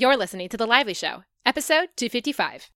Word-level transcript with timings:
You're 0.00 0.16
listening 0.16 0.48
to 0.48 0.56
The 0.56 0.64
Lively 0.64 0.94
Show, 0.94 1.24
episode 1.44 1.88
255. 1.98 2.70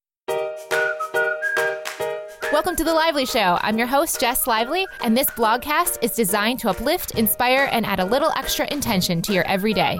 Welcome 2.52 2.76
to 2.76 2.84
The 2.84 2.92
Lively 2.92 3.24
Show. 3.24 3.58
I'm 3.62 3.78
your 3.78 3.86
host, 3.86 4.20
Jess 4.20 4.46
Lively, 4.46 4.86
and 5.02 5.16
this 5.16 5.29
blogcast 5.29 6.02
is 6.02 6.12
designed 6.12 6.58
to 6.58 6.68
uplift, 6.68 7.12
inspire, 7.12 7.71
and 7.72 7.87
add 7.87 7.98
a 7.98 8.04
little 8.04 8.30
extra 8.37 8.71
intention 8.71 9.22
to 9.22 9.32
your 9.32 9.46
everyday. 9.46 9.98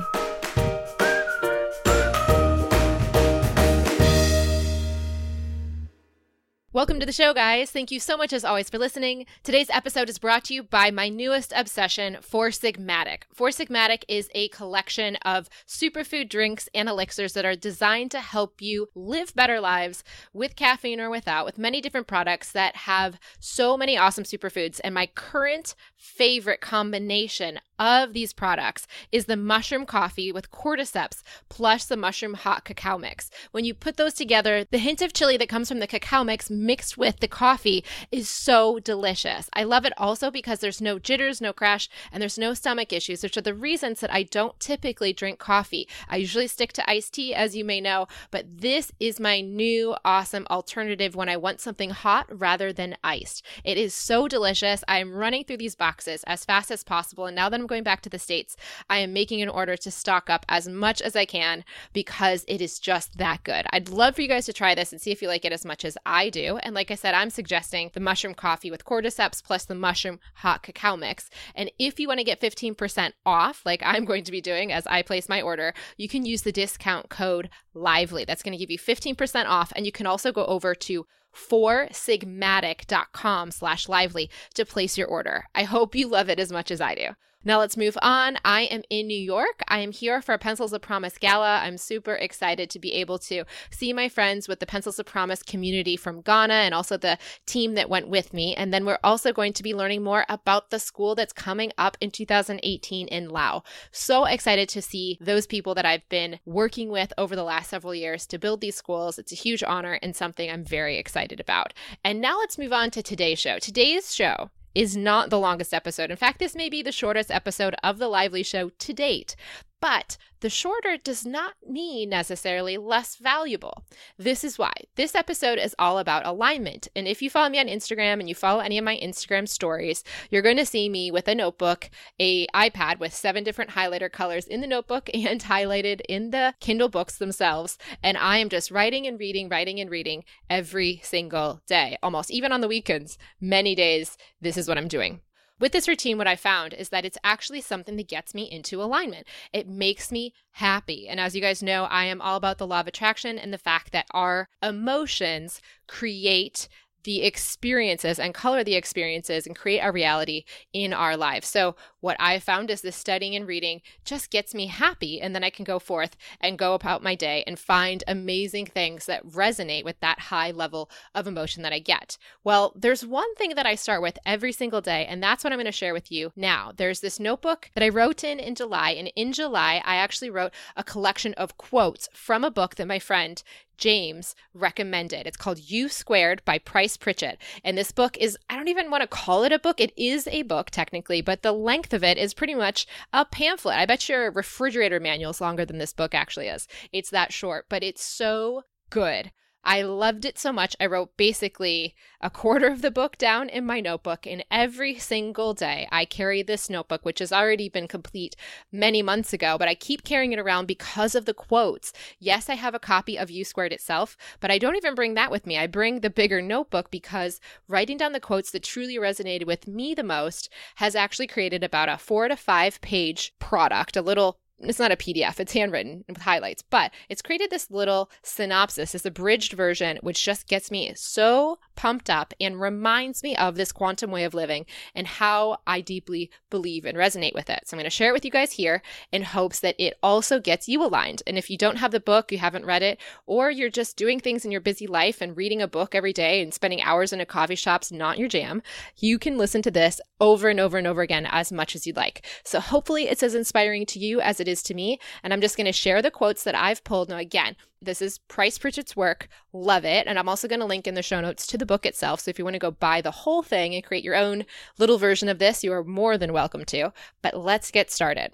Welcome 6.75 6.99
to 6.99 7.07
the 7.07 7.13
show, 7.13 7.33
guys. 7.33 7.71
Thank 7.71 7.93
you 7.93 8.01
so 8.01 8.17
much, 8.17 8.33
as 8.33 8.45
always, 8.45 8.69
for 8.69 8.79
listening. 8.79 9.27
Today's 9.45 9.71
episode 9.71 10.09
is 10.09 10.19
brought 10.19 10.43
to 10.47 10.55
you 10.55 10.65
by 10.65 10.91
my 10.91 11.09
newest 11.09 11.53
obsession, 11.55 12.19
Four 12.21 12.49
Sigmatic. 12.49 13.23
Four 13.33 13.51
Sigmatic 13.51 14.03
is 14.09 14.29
a 14.35 14.49
collection 14.49 15.15
of 15.25 15.49
superfood 15.69 16.29
drinks 16.29 16.69
and 16.75 16.89
elixirs 16.89 17.35
that 17.35 17.45
are 17.45 17.55
designed 17.55 18.11
to 18.11 18.19
help 18.19 18.61
you 18.61 18.89
live 18.97 19.33
better 19.37 19.61
lives 19.61 20.03
with 20.33 20.57
caffeine 20.57 21.01
or 21.01 21.11
without, 21.11 21.45
with 21.45 21.59
many 21.59 21.81
different 21.81 22.09
products 22.09 22.51
that 22.51 22.75
have 22.75 23.21
so 23.39 23.77
many 23.77 23.97
awesome 23.97 24.25
superfoods. 24.25 24.81
And 24.83 24.97
my 24.97 25.07
current 25.07 25.77
favorite 25.97 26.61
combination 26.61 27.61
of 27.79 28.13
these 28.13 28.33
products 28.33 28.87
is 29.11 29.25
the 29.25 29.37
mushroom 29.37 29.87
coffee 29.87 30.31
with 30.31 30.51
cordyceps 30.51 31.23
plus 31.49 31.87
the 31.87 31.97
mushroom 31.97 32.35
hot 32.35 32.65
cacao 32.65 32.99
mix. 32.99 33.31
When 33.51 33.65
you 33.65 33.75
put 33.75 33.97
those 33.97 34.15
together, 34.15 34.65
the 34.71 34.79
hint 34.79 35.03
of 35.03 35.13
chili 35.13 35.37
that 35.37 35.49
comes 35.49 35.69
from 35.69 35.81
the 35.81 35.87
cacao 35.87 36.25
mix 36.25 36.51
mixed 36.51 36.97
with 36.97 37.21
the 37.21 37.29
coffee 37.29 37.85
is 38.13 38.29
so 38.29 38.79
delicious. 38.79 39.49
I 39.53 39.65
love 39.65 39.85
it 39.85 39.93
also 39.97 40.31
because 40.31 40.61
there's 40.61 40.81
no 40.81 40.99
jitters, 40.99 41.41
no 41.41 41.53
crash, 41.53 41.89
and 42.13 42.21
there's 42.21 42.39
no 42.39 42.55
stomach 42.55 42.93
issues, 42.93 43.23
which 43.23 43.37
are 43.37 43.43
the 43.43 43.55
reasons 43.55 44.01
that 44.01 44.13
I 44.13 44.23
don't 44.23 44.59
typically 44.61 45.13
drink 45.13 45.39
coffee. 45.39 45.89
I 46.09 46.17
usually 46.17 46.47
stick 46.47 46.73
to 46.75 46.91
iced 46.91 47.15
tea, 47.15 47.35
as 47.35 47.57
you 47.57 47.65
may 47.65 47.81
know, 47.81 48.07
but 48.31 48.61
this 48.61 48.93
is 49.01 49.19
my 49.19 49.41
new 49.41 49.97
awesome 50.05 50.47
alternative 50.51 51.17
when 51.17 51.29
I 51.29 51.37
want 51.37 51.61
something 51.61 51.91
hot 51.91 52.27
rather 52.31 52.73
than 52.73 52.97
iced. 53.03 53.45
It 53.65 53.79
is 53.79 53.95
so 53.95 54.29
delicious. 54.29 54.85
I 54.87 54.99
am 54.99 55.15
running 55.15 55.45
through 55.45 55.57
these 55.59 55.75
boxes 55.75 56.25
as 56.25 56.45
fast 56.45 56.71
as 56.71 56.85
possible, 56.85 57.27
and 57.27 57.35
now 57.35 57.49
that 57.49 57.64
I'm 57.65 57.69
going 57.69 57.83
back 57.83 58.03
to 58.03 58.11
the 58.11 58.19
States, 58.19 58.59
I 58.91 58.99
am 58.99 59.15
making 59.15 59.41
an 59.41 59.49
order 59.49 59.75
to 59.75 59.91
stock 59.91 60.29
up 60.29 60.45
as 60.51 60.69
much 60.69 61.01
as 61.01 61.17
I 61.17 61.25
can 61.25 61.65
because 61.95 62.45
it 62.47 62.61
is 62.61 62.79
just 62.79 63.17
that 63.17 63.43
good. 63.43 63.65
I'd 63.71 63.89
love 63.89 64.17
for 64.17 64.21
you 64.21 64.29
guys 64.29 64.45
to 64.45 64.53
try 64.53 64.75
this 64.75 64.93
and 64.93 65.01
see 65.01 65.13
if 65.13 65.23
you 65.23 65.29
like 65.29 65.47
it 65.47 65.53
as 65.53 65.65
much 65.65 65.83
as 65.83 65.97
I 66.05 66.29
do. 66.29 66.59
And 66.59 66.75
like 66.75 66.91
I 66.91 66.95
said, 66.95 67.15
I'm 67.15 67.31
suggesting 67.31 67.91
the 67.95 68.01
mushroom 68.01 68.35
coffee 68.35 68.71
with 68.71 68.85
cordyceps 68.85 69.43
plus 69.43 69.65
the 69.65 69.75
mushroom 69.75 70.21
hot 70.35 70.63
cacao 70.63 70.95
mix. 70.95 71.31
And 71.55 71.71
if 71.79 71.99
you 71.99 72.07
want 72.07 72.19
to 72.19 72.25
get 72.25 72.39
15% 72.39 73.13
off, 73.25 73.63
like 73.65 73.81
I'm 73.83 74.05
going 74.05 74.25
to 74.25 74.33
be 74.33 74.43
doing 74.43 74.71
as 74.71 74.87
I 74.87 75.01
place 75.01 75.27
my 75.27 75.41
order, 75.41 75.73
you 75.97 76.07
can 76.07 76.27
use 76.27 76.43
the 76.43 76.53
discount 76.53 77.09
code 77.09 77.49
LIVELY. 77.73 78.27
That's 78.27 78.43
going 78.43 78.53
to 78.53 78.59
give 78.59 78.71
you 78.71 78.79
15% 78.79 79.47
off. 79.47 79.73
And 79.75 79.87
you 79.87 79.93
can 79.93 80.05
also 80.05 80.33
go 80.33 80.45
over 80.45 80.75
to 80.75 81.07
foursigmatic.com 81.35 83.51
slash 83.51 83.89
lively 83.89 84.31
to 84.55 84.65
place 84.65 84.97
your 84.97 85.09
order. 85.09 85.45
I 85.55 85.65
hope 85.65 85.95
you 85.95 86.09
love 86.09 86.31
it 86.31 86.39
as 86.39 86.51
much 86.53 86.71
as 86.71 86.81
I 86.81 86.95
do. 86.95 87.09
Now 87.47 87.59
let's 87.59 87.77
move 87.77 87.99
on. 88.01 88.39
I 88.43 88.63
am 88.63 88.83
in 88.89 89.07
New 89.07 89.19
York. 89.19 89.63
I 89.69 89.81
am 89.81 89.93
here 89.93 90.23
for 90.23 90.39
Pencils 90.39 90.73
of 90.73 90.81
Promise 90.81 91.19
Gala. 91.19 91.61
I'm 91.63 91.77
super 91.77 92.15
excited 92.15 92.71
to 92.71 92.79
be 92.79 92.95
able 92.95 93.19
to 93.19 93.45
see 93.71 93.93
my 93.93 94.09
friends 94.09 94.49
with 94.49 94.61
the 94.61 94.67
Pencils 94.67 94.99
of 94.99 95.05
Promise 95.05 95.43
community 95.43 95.95
from 95.95 96.23
Ghana 96.23 96.55
and 96.55 96.73
also 96.73 96.97
the 96.97 97.19
team 97.45 97.75
that 97.75 97.91
went 97.91 98.09
with 98.09 98.33
me. 98.33 98.55
And 98.55 98.73
then 98.73 98.87
we're 98.87 98.99
also 99.05 99.31
going 99.31 99.53
to 99.55 99.63
be 99.63 99.75
learning 99.75 100.03
more 100.03 100.25
about 100.31 100.71
the 100.71 100.79
school 100.79 101.15
that's 101.15 101.35
coming 101.35 101.71
up 101.77 101.99
in 102.01 102.11
2018 102.11 103.09
in 103.09 103.29
Lao. 103.29 103.63
So 103.93 104.25
excited 104.25 104.71
to 104.71 104.81
see 104.81 105.19
those 105.21 105.47
people 105.47 105.75
that 105.75 105.85
I've 105.85 106.09
been 106.09 106.41
working 106.47 106.89
with 106.89 107.13
over 107.19 107.37
the 107.37 107.45
last 107.45 107.69
several 107.69 107.95
years 107.95 108.27
to 108.29 108.39
build 108.39 108.63
these 108.63 108.77
schools. 108.77 109.19
It's 109.19 109.33
a 109.33 109.37
huge 109.37 109.63
honor 109.63 109.99
and 110.03 110.17
something 110.17 110.51
I'm 110.51 110.65
very 110.65 110.97
excited 110.97 111.41
about. 111.41 111.75
And 112.03 112.23
now 112.23 112.39
let's 112.39 112.57
move 112.57 112.73
on 112.73 112.91
to 112.93 113.03
today's 113.03 113.39
show. 113.39 113.59
Today's 113.59 114.15
show 114.15 114.49
is 114.75 114.97
not 114.97 115.31
the 115.31 115.39
longest 115.39 115.73
episode. 115.73 116.11
In 116.11 116.17
fact, 116.17 116.39
this 116.39 116.55
may 116.55 116.69
be 116.69 116.83
the 116.83 116.93
shortest 116.93 117.31
episode 117.31 117.75
of 117.83 117.99
The 117.99 118.09
Lively 118.09 118.43
Show 118.43 118.71
to 118.71 118.93
date. 118.93 119.37
But 119.85 120.17
the 120.41 120.49
shorter 120.49 120.97
does 120.97 121.27
not 121.27 121.57
mean 121.69 122.09
necessarily 122.09 122.79
less 122.79 123.17
valuable. 123.17 123.85
This 124.17 124.43
is 124.43 124.59
why. 124.59 124.73
This 124.97 125.15
episode 125.15 125.59
is 125.59 125.77
all 125.79 125.99
about 125.99 126.25
alignment. 126.25 126.89
And 126.97 127.07
if 127.07 127.21
you 127.21 127.29
follow 127.29 127.51
me 127.51 127.61
on 127.61 127.67
Instagram 127.67 128.19
and 128.19 128.27
you 128.27 128.35
follow 128.35 128.61
any 128.61 128.79
of 128.79 128.85
my 128.87 128.97
Instagram 128.97 129.47
stories, 129.47 130.03
you're 130.31 130.41
going 130.41 130.57
to 130.57 130.65
see 130.65 130.89
me 130.89 131.11
with 131.11 131.29
a 131.29 131.35
notebook, 131.35 131.91
a 132.19 132.47
iPad 132.47 132.99
with 132.99 133.13
seven 133.13 133.45
different 133.45 133.73
highlighter 133.73 134.11
colors 134.11 134.47
in 134.47 134.63
the 134.63 134.67
notebook 134.67 135.11
and 135.15 135.43
highlighted 135.43 136.01
in 136.09 136.31
the 136.31 136.55
Kindle 136.61 136.89
books 136.89 137.19
themselves. 137.19 137.77
And 138.03 138.17
I 138.17 138.39
am 138.39 138.49
just 138.49 138.71
writing 138.71 139.07
and 139.07 139.21
reading, 139.21 139.51
writing 139.51 139.81
and 139.81 139.91
reading 139.91 140.25
every 140.49 141.03
single 141.05 141.61
day, 141.67 141.99
almost 142.03 142.31
even 142.31 142.53
on 142.53 142.63
the 142.63 142.69
weekends, 142.69 143.19
many 143.39 143.75
days. 143.75 144.17
This 144.41 144.57
is 144.57 144.67
what 144.67 144.79
I'm 144.79 144.89
doing. 144.89 145.21
With 145.61 145.73
this 145.73 145.87
routine, 145.87 146.19
what 146.19 146.27
I 146.27 146.35
found 146.35 146.75
is 146.75 146.89
that 146.89 147.05
it's 147.05 147.19
actually 147.23 147.61
something 147.61 147.97
that 147.97 148.09
gets 148.09 148.35
me 148.35 148.51
into 148.51 148.83
alignment. 148.83 149.27
It 149.53 149.69
makes 149.69 150.11
me 150.11 150.35
happy. 150.53 151.09
And 151.09 151.21
as 151.21 151.37
you 151.37 151.41
guys 151.41 151.63
know, 151.63 151.85
I 151.85 152.05
am 152.07 152.21
all 152.21 152.37
about 152.37 152.59
the 152.59 152.67
law 152.67 152.81
of 152.81 152.89
attraction 152.89 153.39
and 153.39 153.53
the 153.53 153.59
fact 153.59 153.93
that 153.93 154.07
our 154.11 154.49
emotions 154.63 155.61
create 155.87 156.69
the 157.05 157.23
experiences 157.23 158.19
and 158.19 158.35
color 158.35 158.65
the 158.65 158.75
experiences 158.75 159.47
and 159.47 159.55
create 159.55 159.81
a 159.81 159.93
reality 159.93 160.45
in 160.73 160.93
our 160.93 161.17
lives. 161.17 161.47
So, 161.47 161.77
what 162.05 162.17
I 162.21 162.39
found 162.39 162.71
is 162.71 162.83
this 162.83 162.97
studying 162.97 163.35
and 163.35 163.49
reading 163.49 163.81
just 164.05 164.31
gets 164.31 164.55
me 164.55 164.67
happy. 164.67 165.23
And 165.23 165.35
then 165.35 165.43
I 165.43 165.49
can 165.49 165.65
go 165.65 165.79
forth 165.79 166.19
and 166.39 166.59
go 166.59 166.75
about 166.75 167.03
my 167.03 167.15
day 167.15 167.43
and 167.47 167.59
find 167.59 168.05
amazing 168.07 168.67
things 168.67 169.07
that 169.07 169.27
resonate 169.27 169.85
with 169.85 169.99
that 170.01 170.21
high 170.21 170.51
level 170.51 170.91
of 171.15 171.27
emotion 171.27 171.63
that 171.63 171.73
I 171.73 171.79
get. 171.79 172.19
Well, 172.45 172.75
there's 172.77 173.07
one 173.07 173.35
thing 173.37 173.55
that 173.55 173.65
I 173.65 173.75
start 173.75 174.03
with 174.03 174.19
every 174.27 174.53
single 174.53 174.83
day, 174.83 175.07
and 175.07 175.23
that's 175.23 175.43
what 175.43 175.53
I'm 175.55 175.59
going 175.59 175.65
to 175.65 175.73
share 175.73 175.95
with 175.95 176.13
you 176.13 176.31
now. 176.37 176.73
There's 176.77 177.01
this 177.01 177.19
notebook 177.19 177.71
that 177.75 177.83
I 177.83 177.89
wrote 177.89 178.23
in 178.23 178.39
in 178.39 178.55
July. 178.55 178.91
And 178.91 179.11
in 179.17 179.33
July, 179.33 179.81
I 179.83 179.97
actually 179.97 180.29
wrote 180.29 180.53
a 180.77 180.85
collection 180.85 181.33
of 181.35 181.57
quotes 181.57 182.11
from 182.13 182.45
a 182.45 182.51
book 182.51 182.75
that 182.75 182.87
my 182.87 182.99
friend 182.99 183.43
James 183.77 184.35
recommended. 184.53 185.27
It's 185.27 185.37
called 185.37 185.59
You 185.59 185.89
Squared 185.89 186.43
by 186.45 186.59
Price 186.59 186.97
Pritchett. 186.97 187.39
And 187.65 187.77
this 187.77 187.93
book 187.93 188.17
is, 188.19 188.39
I 188.49 188.57
don't 188.57 188.69
even 188.69 188.91
want 188.91 189.03
to 189.03 189.09
call 189.09 189.45
it 189.45 189.53
a 189.53 189.59
book. 189.59 189.81
It 189.81 189.93
is 189.97 190.29
a 190.29 190.43
book, 190.43 190.71
technically, 190.71 191.21
but 191.21 191.43
the 191.43 191.53
length 191.53 191.93
of 191.95 192.05
it 192.05 192.19
is 192.19 192.35
pretty 192.35 192.55
much 192.55 192.87
a 193.13 193.25
pamphlet. 193.25 193.77
I 193.77 193.87
bet 193.87 194.09
your 194.09 194.31
refrigerator 194.31 195.01
manual 195.01 195.31
is 195.31 195.41
longer 195.41 195.65
than 195.65 195.79
this 195.79 195.95
book 195.95 196.15
actually 196.15 196.49
is. 196.49 196.69
It's 196.93 197.11
that 197.11 197.33
short, 197.33 197.67
but 197.71 197.83
it's 197.83 198.05
so 198.05 198.63
good. 198.91 199.33
I 199.65 199.81
loved 199.83 200.27
it 200.27 200.39
so 200.39 200.53
much. 200.53 200.77
I 200.79 200.87
wrote 200.87 201.17
basically 201.17 201.95
a 202.21 202.29
quarter 202.29 202.67
of 202.67 202.83
the 202.83 202.91
book 202.91 203.17
down 203.17 203.49
in 203.49 203.65
my 203.65 203.81
notebook, 203.81 204.27
and 204.27 204.45
every 204.51 204.99
single 204.99 205.55
day 205.55 205.89
I 205.91 206.05
carry 206.05 206.43
this 206.43 206.69
notebook, 206.69 207.05
which 207.05 207.19
has 207.21 207.33
already 207.33 207.71
been 207.71 207.89
complete 207.89 208.37
many 208.71 209.01
months 209.01 209.33
ago, 209.33 209.57
but 209.59 209.69
I 209.69 209.75
keep 209.75 210.05
carrying 210.05 210.33
it 210.33 210.39
around 210.39 210.67
because 210.67 211.15
of 211.15 211.25
the 211.25 211.33
quotes. 211.33 211.93
Yes, 212.19 212.51
I 212.51 212.55
have 212.55 212.75
a 212.75 212.79
copy 212.79 213.19
of 213.19 213.31
You 213.31 213.45
Squared 213.45 213.73
itself, 213.73 214.17
but 214.39 214.51
I 214.51 214.59
don't 214.59 214.77
even 214.77 214.95
bring 214.95 215.15
that 215.15 215.31
with 215.31 215.47
me. 215.47 215.57
I 215.57 215.67
bring 215.67 216.01
the 216.01 216.11
bigger 216.11 216.43
notebook 216.43 216.91
because 216.91 217.41
writing 217.67 217.97
down 217.97 218.13
the 218.13 218.21
quotes 218.21 218.51
that 218.51 218.63
truly 218.63 218.97
resonated 218.97 219.47
with 219.47 219.67
me 219.67 219.95
the 219.95 220.03
most 220.03 220.51
has 220.77 220.95
actually 220.95 221.27
created 221.27 221.65
about 221.65 221.89
a 221.89 221.97
four 221.97 222.29
to 222.29 222.37
five 222.37 222.81
page 222.83 223.33
product, 223.39 223.97
a 223.97 224.03
little 224.03 224.39
it's 224.59 224.79
not 224.79 224.93
a 224.93 224.97
PDF, 224.97 225.41
it's 225.41 225.53
handwritten 225.53 226.05
with 226.09 226.19
highlights, 226.19 226.63
but 226.63 226.93
it's 227.09 227.23
created 227.23 227.51
this 227.51 227.71
little 227.71 228.11
synopsis, 228.23 228.93
this 228.93 229.05
abridged 229.05 229.53
version, 229.53 229.99
which 230.03 230.25
just 230.25 230.47
gets 230.47 230.71
me 230.71 230.93
so 230.95 231.59
pumped 231.75 232.09
up 232.09 232.33
and 232.41 232.61
reminds 232.61 233.23
me 233.23 233.37
of 233.37 233.57
this 233.57 233.73
quantum 233.73 234.11
way 234.11 234.25
of 234.25 234.35
living 234.35 234.65
and 234.95 235.07
how 235.07 235.59
I 235.67 235.81
deeply 235.81 236.31
believe 236.51 236.85
and 236.85 236.97
resonate 236.97 237.35
with 237.35 237.51
it. 237.51 237.63
So 237.65 237.75
I'm 237.75 237.79
going 237.79 237.85
to 237.85 237.91
share 237.91 238.11
it 238.11 238.13
with 238.13 238.25
you 238.25 238.31
guys 238.31 238.53
here 238.53 238.81
in 239.11 239.23
hopes 239.23 239.61
that 239.61 239.75
it 239.79 239.99
also 240.03 240.39
gets 240.41 240.69
you 240.69 240.83
aligned. 240.83 241.23
And 241.27 241.37
if 241.37 241.51
you 241.51 241.59
don't 241.59 241.79
have 241.79 241.91
the 241.91 242.01
book, 242.01 242.31
you 242.31 242.39
haven't 242.39 242.65
read 242.65 242.83
it, 242.83 243.01
or 243.27 243.51
you're 243.51 243.71
just 243.71 243.97
doing 243.97 244.21
things 244.21 244.45
in 244.45 244.53
your 244.53 244.61
busy 244.61 244.87
life 244.87 245.21
and 245.21 245.37
reading 245.37 245.61
a 245.61 245.69
book 245.69 245.95
every 245.95 246.13
day 246.13 246.41
and 246.41 246.55
spending 246.55 246.81
hours 246.81 247.13
in 247.13 247.21
a 247.21 247.27
coffee 247.27 247.55
shop's 247.55 247.91
not 247.91 248.19
your 248.19 248.29
jam, 248.29 248.63
you 248.97 249.19
can 249.19 249.37
listen 249.37 249.63
to 249.63 249.71
this 249.71 250.01
over 250.21 250.49
and 250.49 250.61
over 250.61 250.79
and 250.79 250.87
over 250.87 251.03
again 251.03 251.27
as 251.31 251.51
much 251.51 251.75
as 251.75 251.87
you'd 251.87 251.97
like. 251.97 252.25
So 252.45 252.61
hopefully 252.61 253.09
it's 253.09 253.23
as 253.23 253.35
inspiring 253.35 253.85
to 253.87 253.99
you 253.99 254.21
as 254.21 254.41
it 254.41 254.44
is 254.49 254.63
to 254.65 254.75
me. 254.75 254.99
And 255.23 255.33
I'm 255.33 255.41
just 255.41 255.57
going 255.57 255.67
to 255.67 255.73
share 255.73 256.03
the 256.03 256.11
quotes 256.11 256.45
that 256.45 256.55
I've 256.55 256.85
pulled. 256.85 257.09
Now, 257.09 257.17
again, 257.17 257.57
this 257.81 258.01
is 258.01 258.19
Price 258.19 258.59
Pritchett's 258.59 258.97
work. 258.97 259.29
Love 259.53 259.85
it. 259.85 260.07
And 260.07 260.19
I'm 260.19 260.29
also 260.29 260.49
going 260.49 260.61
to 260.61 260.67
link 260.67 260.87
in 260.87 260.95
the 260.95 261.03
show 261.03 261.21
notes 261.21 261.47
to 261.49 261.59
the 261.59 261.67
book 261.67 261.85
itself. 261.87 262.21
So 262.21 262.31
if 262.31 262.39
you 262.39 262.45
want 262.45 262.55
to 262.55 262.61
go 262.61 262.71
buy 262.71 263.01
the 263.01 263.11
whole 263.11 263.43
thing 263.43 263.75
and 263.75 263.85
create 263.85 264.05
your 264.05 264.17
own 264.17 264.45
little 264.79 264.99
version 264.99 265.29
of 265.29 265.39
this, 265.39 265.63
you 265.63 265.73
are 265.73 265.85
more 265.85 266.17
than 266.17 266.33
welcome 266.33 266.65
to. 266.67 266.93
But 267.23 267.37
let's 267.37 267.71
get 267.71 267.91
started. 267.91 268.33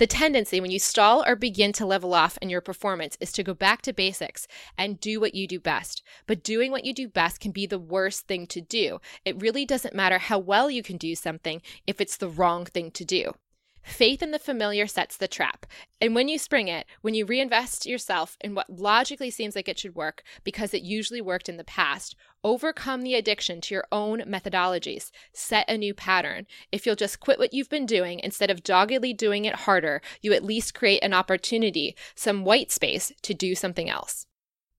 The 0.00 0.06
tendency 0.06 0.62
when 0.62 0.70
you 0.70 0.78
stall 0.78 1.22
or 1.26 1.36
begin 1.36 1.74
to 1.74 1.84
level 1.84 2.14
off 2.14 2.38
in 2.40 2.48
your 2.48 2.62
performance 2.62 3.18
is 3.20 3.32
to 3.32 3.42
go 3.42 3.52
back 3.52 3.82
to 3.82 3.92
basics 3.92 4.48
and 4.78 4.98
do 4.98 5.20
what 5.20 5.34
you 5.34 5.46
do 5.46 5.60
best. 5.60 6.02
But 6.26 6.42
doing 6.42 6.70
what 6.70 6.86
you 6.86 6.94
do 6.94 7.06
best 7.06 7.38
can 7.38 7.52
be 7.52 7.66
the 7.66 7.78
worst 7.78 8.26
thing 8.26 8.46
to 8.46 8.62
do. 8.62 9.02
It 9.26 9.42
really 9.42 9.66
doesn't 9.66 9.94
matter 9.94 10.16
how 10.16 10.38
well 10.38 10.70
you 10.70 10.82
can 10.82 10.96
do 10.96 11.14
something 11.14 11.60
if 11.86 12.00
it's 12.00 12.16
the 12.16 12.30
wrong 12.30 12.64
thing 12.64 12.90
to 12.92 13.04
do. 13.04 13.34
Faith 13.82 14.22
in 14.22 14.30
the 14.30 14.38
familiar 14.38 14.86
sets 14.86 15.16
the 15.16 15.28
trap. 15.28 15.66
And 16.00 16.14
when 16.14 16.28
you 16.28 16.38
spring 16.38 16.68
it, 16.68 16.86
when 17.00 17.14
you 17.14 17.24
reinvest 17.24 17.86
yourself 17.86 18.36
in 18.40 18.54
what 18.54 18.70
logically 18.70 19.30
seems 19.30 19.56
like 19.56 19.68
it 19.68 19.78
should 19.78 19.94
work 19.94 20.22
because 20.44 20.74
it 20.74 20.82
usually 20.82 21.20
worked 21.20 21.48
in 21.48 21.56
the 21.56 21.64
past, 21.64 22.14
overcome 22.44 23.02
the 23.02 23.14
addiction 23.14 23.60
to 23.62 23.74
your 23.74 23.84
own 23.90 24.20
methodologies, 24.20 25.10
set 25.32 25.68
a 25.68 25.76
new 25.76 25.94
pattern. 25.94 26.46
If 26.70 26.86
you'll 26.86 26.96
just 26.96 27.20
quit 27.20 27.38
what 27.38 27.52
you've 27.52 27.70
been 27.70 27.86
doing 27.86 28.20
instead 28.20 28.50
of 28.50 28.62
doggedly 28.62 29.12
doing 29.12 29.44
it 29.44 29.54
harder, 29.54 30.00
you 30.20 30.32
at 30.32 30.44
least 30.44 30.74
create 30.74 31.02
an 31.02 31.14
opportunity, 31.14 31.96
some 32.14 32.44
white 32.44 32.70
space 32.70 33.12
to 33.22 33.34
do 33.34 33.54
something 33.54 33.88
else. 33.88 34.26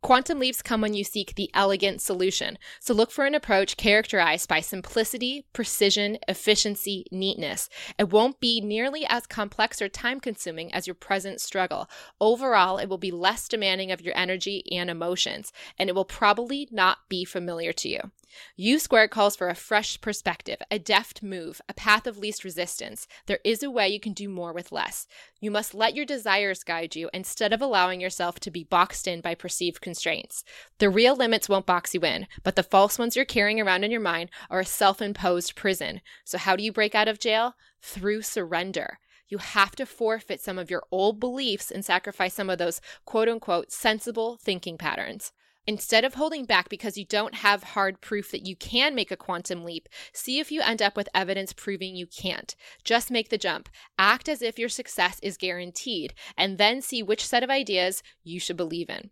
Quantum 0.02 0.40
leaps 0.40 0.64
come 0.64 0.82
when 0.82 0.96
you 0.96 1.04
seek 1.04 1.36
the 1.36 1.52
elegant 1.54 2.02
solution. 2.02 2.58
So 2.80 2.92
look 2.92 3.12
for 3.12 3.26
an 3.26 3.36
approach 3.36 3.78
characterized 3.78 4.50
by 4.50 4.60
simplicity, 4.60 5.46
precision, 5.54 6.18
efficiency, 6.28 7.06
neatness. 7.12 7.70
It 8.00 8.10
won't 8.10 8.40
be 8.40 8.62
nearly 8.62 9.06
as 9.08 9.28
complex 9.28 9.80
or 9.80 9.90
time 9.90 10.20
consuming 10.20 10.74
as 10.74 10.88
your 10.88 10.96
present 10.96 11.40
struggle. 11.40 11.88
Overall, 12.20 12.80
it 12.80 12.90
will 12.90 12.98
be 12.98 13.12
less 13.12 13.48
demanding 13.48 13.92
of 13.92 14.02
your 14.02 14.18
energy 14.18 14.64
and 14.72 14.90
emotions, 14.90 15.54
and 15.78 15.88
it 15.88 15.94
will 15.94 16.04
probably 16.04 16.68
not 16.72 17.08
be 17.08 17.24
familiar 17.24 17.72
to 17.74 17.88
you. 17.88 18.12
U 18.56 18.80
squared 18.80 19.12
calls 19.12 19.36
for 19.36 19.50
a 19.50 19.56
fresh 19.56 20.00
perspective, 20.00 20.62
a 20.72 20.80
deft 20.80 21.22
move, 21.22 21.62
a 21.68 21.74
path 21.74 22.08
of 22.08 22.18
least 22.18 22.44
resistance. 22.44 23.08
There 23.26 23.40
is 23.44 23.62
a 23.62 23.70
way 23.70 23.90
you 23.90 24.00
can 24.00 24.14
do 24.14 24.30
more 24.30 24.54
with 24.54 24.72
less. 24.72 25.06
You 25.42 25.52
must 25.52 25.74
let 25.74 25.96
your 25.96 26.06
desires 26.06 26.64
guide 26.64 26.96
you 26.96 27.10
instead 27.14 27.52
of 27.52 27.62
allowing 27.62 28.00
yourself 28.00 28.40
to 28.42 28.52
be 28.52 28.64
boxed 28.64 29.08
in 29.08 29.22
by 29.22 29.36
perceived 29.36 29.82
constraints. 29.92 30.46
The 30.78 30.90
real 30.90 31.18
limits 31.18 31.50
won't 31.50 31.66
box 31.66 31.94
you 31.94 32.00
in, 32.02 32.26
but 32.44 32.56
the 32.56 32.64
false 32.64 32.98
ones 32.98 33.18
you're 33.18 33.26
carrying 33.26 33.60
around 33.60 33.84
in 33.84 33.92
your 33.92 34.00
mind 34.00 34.30
are 34.50 34.62
a 34.62 34.66
self 34.66 35.02
imposed 35.02 35.54
prison. 35.54 36.00
So, 36.24 36.38
how 36.38 36.56
do 36.56 36.64
you 36.64 36.72
break 36.72 36.96
out 36.96 37.10
of 37.10 37.20
jail? 37.20 37.56
Through 37.82 38.22
surrender. 38.22 39.00
You 39.28 39.40
have 39.40 39.76
to 39.76 39.86
forfeit 39.86 40.40
some 40.40 40.58
of 40.58 40.72
your 40.72 40.84
old 40.92 41.20
beliefs 41.20 41.72
and 41.72 41.84
sacrifice 41.84 42.34
some 42.34 42.50
of 42.50 42.58
those 42.58 42.80
quote 43.04 43.28
unquote 43.28 43.74
sensible 43.74 44.38
thinking 44.42 44.78
patterns. 44.78 45.34
Instead 45.68 46.06
of 46.06 46.14
holding 46.14 46.46
back 46.46 46.70
because 46.70 46.98
you 46.98 47.06
don't 47.06 47.36
have 47.36 47.64
hard 47.64 48.00
proof 48.00 48.32
that 48.32 48.48
you 48.48 48.56
can 48.56 48.96
make 48.96 49.12
a 49.12 49.18
quantum 49.18 49.66
leap, 49.66 49.90
see 50.14 50.40
if 50.40 50.54
you 50.54 50.62
end 50.62 50.82
up 50.82 50.96
with 50.96 51.10
evidence 51.14 51.52
proving 51.52 51.98
you 51.98 52.08
can't. 52.08 52.56
Just 52.86 53.12
make 53.12 53.30
the 53.30 53.38
jump. 53.38 53.68
Act 54.00 54.30
as 54.30 54.42
if 54.42 54.58
your 54.58 54.70
success 54.70 55.20
is 55.22 55.38
guaranteed, 55.38 56.14
and 56.38 56.58
then 56.58 56.82
see 56.82 57.04
which 57.04 57.28
set 57.28 57.44
of 57.44 57.50
ideas 57.50 58.02
you 58.24 58.40
should 58.40 58.58
believe 58.58 58.90
in. 58.90 59.12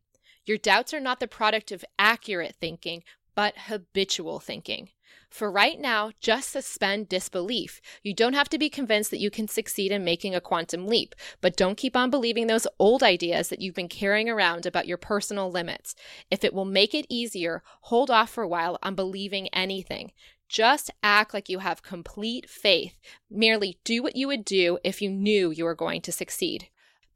Your 0.49 0.57
doubts 0.57 0.95
are 0.95 0.99
not 0.99 1.19
the 1.19 1.27
product 1.27 1.71
of 1.71 1.85
accurate 1.99 2.55
thinking, 2.59 3.03
but 3.35 3.53
habitual 3.67 4.39
thinking. 4.39 4.89
For 5.29 5.51
right 5.51 5.79
now, 5.79 6.09
just 6.19 6.49
suspend 6.49 7.07
disbelief. 7.07 7.79
You 8.01 8.15
don't 8.15 8.33
have 8.33 8.49
to 8.49 8.57
be 8.57 8.67
convinced 8.67 9.11
that 9.11 9.19
you 9.19 9.29
can 9.29 9.47
succeed 9.47 9.91
in 9.91 10.03
making 10.03 10.33
a 10.33 10.41
quantum 10.41 10.87
leap, 10.87 11.13
but 11.39 11.55
don't 11.55 11.77
keep 11.77 11.95
on 11.95 12.09
believing 12.09 12.47
those 12.47 12.65
old 12.79 13.03
ideas 13.03 13.49
that 13.49 13.61
you've 13.61 13.75
been 13.75 13.87
carrying 13.87 14.27
around 14.27 14.65
about 14.65 14.87
your 14.87 14.97
personal 14.97 15.51
limits. 15.51 15.93
If 16.31 16.43
it 16.43 16.51
will 16.51 16.65
make 16.65 16.95
it 16.95 17.05
easier, 17.09 17.61
hold 17.81 18.09
off 18.09 18.31
for 18.31 18.43
a 18.43 18.47
while 18.47 18.79
on 18.81 18.95
believing 18.95 19.49
anything. 19.49 20.13
Just 20.47 20.89
act 21.03 21.31
like 21.31 21.47
you 21.47 21.59
have 21.59 21.83
complete 21.83 22.49
faith. 22.49 22.97
Merely 23.29 23.77
do 23.83 24.01
what 24.01 24.15
you 24.15 24.25
would 24.25 24.45
do 24.45 24.79
if 24.83 24.99
you 24.99 25.11
knew 25.11 25.51
you 25.51 25.65
were 25.65 25.75
going 25.75 26.01
to 26.01 26.11
succeed. 26.11 26.69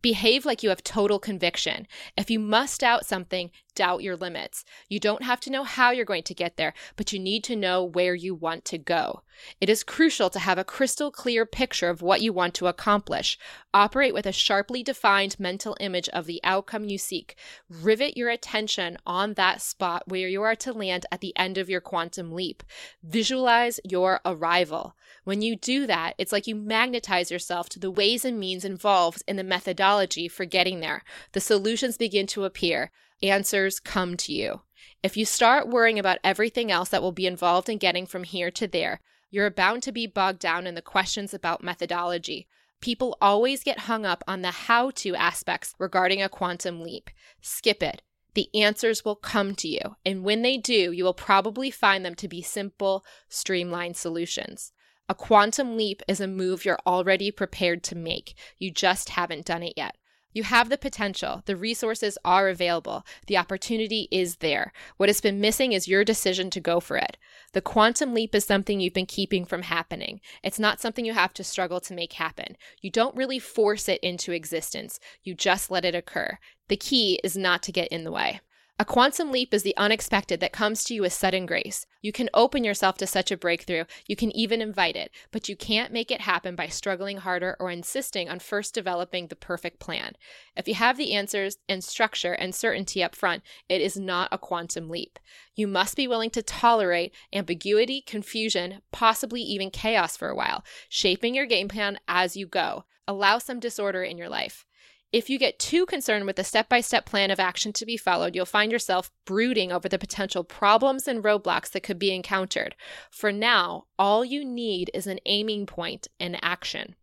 Behave 0.03 0.45
like 0.45 0.61
you 0.61 0.69
have 0.69 0.83
total 0.83 1.17
conviction. 1.17 1.87
If 2.15 2.29
you 2.29 2.37
must 2.37 2.81
doubt 2.81 3.05
something, 3.07 3.49
doubt 3.75 4.03
your 4.03 4.15
limits. 4.15 4.63
You 4.89 4.99
don't 4.99 5.23
have 5.23 5.39
to 5.41 5.49
know 5.49 5.63
how 5.63 5.91
you're 5.91 6.05
going 6.05 6.23
to 6.23 6.33
get 6.33 6.57
there, 6.57 6.73
but 6.95 7.11
you 7.11 7.19
need 7.19 7.43
to 7.45 7.55
know 7.55 7.83
where 7.83 8.15
you 8.15 8.35
want 8.35 8.65
to 8.65 8.77
go. 8.77 9.21
It 9.59 9.69
is 9.69 9.83
crucial 9.83 10.29
to 10.29 10.39
have 10.39 10.57
a 10.57 10.63
crystal 10.63 11.11
clear 11.11 11.45
picture 11.45 11.89
of 11.89 12.01
what 12.01 12.21
you 12.21 12.31
want 12.31 12.53
to 12.55 12.67
accomplish. 12.67 13.37
Operate 13.73 14.13
with 14.13 14.25
a 14.25 14.31
sharply 14.31 14.83
defined 14.83 15.39
mental 15.39 15.75
image 15.79 16.07
of 16.09 16.25
the 16.25 16.39
outcome 16.43 16.85
you 16.85 16.97
seek. 16.97 17.35
Rivet 17.69 18.15
your 18.15 18.29
attention 18.29 18.97
on 19.05 19.33
that 19.33 19.61
spot 19.61 20.03
where 20.07 20.27
you 20.27 20.41
are 20.43 20.55
to 20.55 20.73
land 20.73 21.05
at 21.11 21.21
the 21.21 21.35
end 21.35 21.57
of 21.57 21.69
your 21.69 21.81
quantum 21.81 22.31
leap. 22.31 22.63
Visualize 23.03 23.79
your 23.83 24.21
arrival. 24.25 24.95
When 25.23 25.41
you 25.41 25.55
do 25.55 25.87
that, 25.87 26.15
it's 26.17 26.31
like 26.31 26.47
you 26.47 26.55
magnetize 26.55 27.31
yourself 27.31 27.69
to 27.69 27.79
the 27.79 27.91
ways 27.91 28.25
and 28.25 28.39
means 28.39 28.65
involved 28.65 29.23
in 29.27 29.35
the 29.35 29.43
methodology 29.43 30.27
for 30.27 30.45
getting 30.45 30.79
there. 30.79 31.03
The 31.31 31.41
solutions 31.41 31.97
begin 31.97 32.27
to 32.27 32.45
appear. 32.45 32.91
Answers 33.23 33.79
come 33.79 34.17
to 34.17 34.33
you. 34.33 34.61
If 35.01 35.15
you 35.15 35.25
start 35.25 35.69
worrying 35.69 35.97
about 35.97 36.19
everything 36.25 36.69
else 36.69 36.89
that 36.89 37.01
will 37.01 37.13
be 37.13 37.25
involved 37.25 37.69
in 37.69 37.77
getting 37.77 38.05
from 38.05 38.25
here 38.25 38.51
to 38.51 38.67
there, 38.67 38.99
you're 39.31 39.49
bound 39.49 39.81
to 39.83 39.93
be 39.93 40.05
bogged 40.05 40.39
down 40.39 40.67
in 40.67 40.75
the 40.75 40.81
questions 40.81 41.33
about 41.33 41.63
methodology. 41.63 42.47
People 42.81 43.17
always 43.21 43.63
get 43.63 43.79
hung 43.79 44.05
up 44.05 44.25
on 44.27 44.41
the 44.41 44.51
how 44.51 44.91
to 44.91 45.15
aspects 45.15 45.73
regarding 45.79 46.21
a 46.21 46.27
quantum 46.27 46.81
leap. 46.81 47.09
Skip 47.41 47.81
it. 47.81 48.01
The 48.33 48.49
answers 48.53 49.05
will 49.05 49.15
come 49.15 49.55
to 49.55 49.69
you, 49.69 49.95
and 50.05 50.25
when 50.25 50.41
they 50.41 50.57
do, 50.57 50.91
you 50.91 51.05
will 51.05 51.13
probably 51.13 51.71
find 51.71 52.03
them 52.03 52.15
to 52.15 52.27
be 52.27 52.41
simple, 52.41 53.05
streamlined 53.29 53.95
solutions. 53.95 54.73
A 55.07 55.15
quantum 55.15 55.77
leap 55.77 56.01
is 56.09 56.19
a 56.19 56.27
move 56.27 56.65
you're 56.65 56.79
already 56.85 57.31
prepared 57.31 57.83
to 57.85 57.95
make. 57.95 58.35
You 58.59 58.69
just 58.69 59.09
haven't 59.09 59.45
done 59.45 59.63
it 59.63 59.73
yet. 59.77 59.95
You 60.33 60.43
have 60.43 60.69
the 60.69 60.77
potential. 60.77 61.43
The 61.45 61.55
resources 61.55 62.17
are 62.25 62.49
available. 62.49 63.05
The 63.27 63.37
opportunity 63.37 64.07
is 64.11 64.37
there. 64.37 64.73
What 64.97 65.09
has 65.09 65.21
been 65.21 65.39
missing 65.39 65.73
is 65.73 65.87
your 65.87 66.03
decision 66.03 66.49
to 66.49 66.59
go 66.59 66.79
for 66.79 66.97
it. 66.97 67.17
The 67.53 67.61
quantum 67.61 68.13
leap 68.13 68.33
is 68.33 68.43
something 68.43 68.79
you've 68.79 68.93
been 68.93 69.05
keeping 69.05 69.45
from 69.45 69.61
happening. 69.61 70.21
It's 70.43 70.59
not 70.59 70.81
something 70.81 71.05
you 71.05 71.13
have 71.13 71.33
to 71.35 71.43
struggle 71.43 71.79
to 71.81 71.93
make 71.93 72.13
happen. 72.13 72.57
You 72.81 72.89
don't 72.89 73.15
really 73.15 73.39
force 73.39 73.87
it 73.87 73.99
into 74.01 74.31
existence. 74.31 74.99
You 75.23 75.35
just 75.35 75.69
let 75.69 75.85
it 75.85 75.95
occur. 75.95 76.39
The 76.67 76.77
key 76.77 77.19
is 77.23 77.37
not 77.37 77.61
to 77.63 77.71
get 77.71 77.89
in 77.89 78.03
the 78.03 78.11
way. 78.11 78.41
A 78.79 78.85
quantum 78.85 79.31
leap 79.31 79.53
is 79.53 79.61
the 79.61 79.77
unexpected 79.77 80.39
that 80.39 80.51
comes 80.51 80.83
to 80.83 80.95
you 80.95 81.03
with 81.03 81.13
sudden 81.13 81.45
grace. 81.45 81.85
You 82.01 82.11
can 82.11 82.27
open 82.33 82.63
yourself 82.63 82.97
to 82.97 83.07
such 83.07 83.29
a 83.29 83.37
breakthrough, 83.37 83.83
you 84.07 84.15
can 84.15 84.35
even 84.35 84.63
invite 84.63 84.95
it, 84.95 85.11
but 85.31 85.47
you 85.47 85.55
can't 85.55 85.93
make 85.93 86.09
it 86.09 86.21
happen 86.21 86.55
by 86.55 86.67
struggling 86.69 87.17
harder 87.17 87.55
or 87.59 87.69
insisting 87.69 88.29
on 88.29 88.39
first 88.39 88.73
developing 88.73 89.27
the 89.27 89.35
perfect 89.35 89.79
plan. 89.79 90.13
If 90.57 90.67
you 90.67 90.73
have 90.73 90.97
the 90.97 91.13
answers 91.13 91.59
and 91.69 91.83
structure 91.83 92.33
and 92.33 92.55
certainty 92.55 93.03
up 93.03 93.15
front, 93.15 93.43
it 93.69 93.79
is 93.79 93.95
not 93.95 94.29
a 94.31 94.39
quantum 94.39 94.89
leap. 94.89 95.19
You 95.55 95.67
must 95.67 95.95
be 95.95 96.07
willing 96.07 96.31
to 96.31 96.41
tolerate 96.41 97.13
ambiguity, 97.31 98.01
confusion, 98.01 98.81
possibly 98.91 99.41
even 99.41 99.69
chaos 99.69 100.17
for 100.17 100.29
a 100.29 100.35
while, 100.35 100.63
shaping 100.89 101.35
your 101.35 101.45
game 101.45 101.67
plan 101.67 101.99
as 102.07 102.35
you 102.35 102.47
go. 102.47 102.85
Allow 103.07 103.37
some 103.37 103.59
disorder 103.59 104.01
in 104.01 104.17
your 104.17 104.29
life. 104.29 104.65
If 105.13 105.29
you 105.29 105.37
get 105.37 105.59
too 105.59 105.85
concerned 105.85 106.25
with 106.25 106.37
the 106.37 106.43
step 106.43 106.67
by 106.67 106.81
step 106.81 107.05
plan 107.05 107.29
of 107.29 107.39
action 107.39 107.71
to 107.73 107.85
be 107.85 107.97
followed, 107.97 108.35
you'll 108.35 108.47
find 108.47 108.71
yourself 108.71 109.11
brooding 109.25 109.71
over 109.71 109.87
the 109.87 109.99
potential 109.99 110.43
problems 110.43 111.07
and 111.07 111.23
roadblocks 111.23 111.69
that 111.71 111.83
could 111.83 111.99
be 111.99 112.15
encountered. 112.15 112.75
For 113.11 113.31
now, 113.31 113.85
all 113.99 114.25
you 114.25 114.43
need 114.43 114.89
is 114.91 115.05
an 115.05 115.19
aiming 115.27 115.67
point 115.67 116.07
and 116.19 116.43
action. 116.43 116.95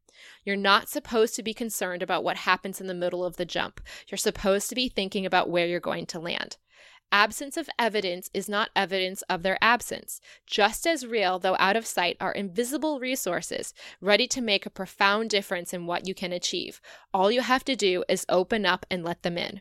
You're 0.45 0.57
not 0.57 0.89
supposed 0.89 1.37
to 1.37 1.45
be 1.45 1.55
concerned 1.55 2.03
about 2.03 2.25
what 2.25 2.39
happens 2.39 2.81
in 2.81 2.89
the 2.89 2.95
middle 2.95 3.25
of 3.25 3.37
the 3.37 3.45
jump. 3.45 3.81
You're 4.09 4.19
supposed 4.19 4.69
to 4.71 4.75
be 4.75 4.89
thinking 4.89 5.25
about 5.25 5.49
where 5.49 5.67
you're 5.67 5.79
going 5.79 6.07
to 6.07 6.19
land. 6.19 6.57
Absence 7.13 7.57
of 7.57 7.69
evidence 7.79 8.31
is 8.33 8.49
not 8.49 8.71
evidence 8.77 9.23
of 9.23 9.43
their 9.43 9.59
absence. 9.61 10.21
Just 10.47 10.87
as 10.87 11.07
real, 11.07 11.39
though 11.41 11.57
out 11.59 11.77
of 11.77 11.87
sight, 11.87 12.17
are 12.21 12.33
invisible 12.33 13.01
resources 13.01 13.75
ready 14.01 14.29
to 14.29 14.41
make 14.41 14.65
a 14.65 14.71
profound 14.71 15.31
difference 15.31 15.75
in 15.75 15.87
what 15.87 16.07
you 16.07 16.15
can 16.15 16.33
achieve. 16.33 16.81
All 17.13 17.31
you 17.31 17.41
have 17.41 17.65
to 17.65 17.75
do 17.75 18.05
is 18.09 18.25
open 18.29 18.65
up 18.65 18.87
and 18.91 19.05
let 19.05 19.23
them 19.23 19.37
in. 19.37 19.61